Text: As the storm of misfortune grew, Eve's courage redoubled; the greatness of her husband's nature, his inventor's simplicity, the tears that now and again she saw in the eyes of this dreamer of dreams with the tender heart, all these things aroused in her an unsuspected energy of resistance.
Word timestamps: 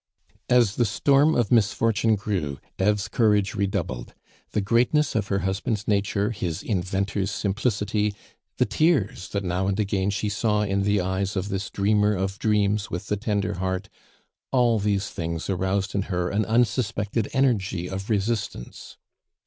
As 0.49 0.77
the 0.77 0.85
storm 0.85 1.35
of 1.35 1.51
misfortune 1.51 2.15
grew, 2.15 2.57
Eve's 2.79 3.07
courage 3.07 3.53
redoubled; 3.53 4.15
the 4.49 4.59
greatness 4.59 5.13
of 5.13 5.27
her 5.27 5.41
husband's 5.45 5.87
nature, 5.87 6.31
his 6.31 6.63
inventor's 6.63 7.29
simplicity, 7.29 8.15
the 8.57 8.65
tears 8.65 9.29
that 9.29 9.43
now 9.43 9.67
and 9.67 9.79
again 9.79 10.09
she 10.09 10.27
saw 10.27 10.63
in 10.63 10.81
the 10.81 10.99
eyes 11.01 11.35
of 11.35 11.49
this 11.49 11.69
dreamer 11.69 12.15
of 12.15 12.39
dreams 12.39 12.89
with 12.89 13.09
the 13.09 13.15
tender 13.15 13.59
heart, 13.59 13.89
all 14.51 14.79
these 14.79 15.11
things 15.11 15.51
aroused 15.51 15.93
in 15.93 16.01
her 16.01 16.31
an 16.31 16.45
unsuspected 16.45 17.29
energy 17.31 17.87
of 17.87 18.09
resistance. 18.09 18.97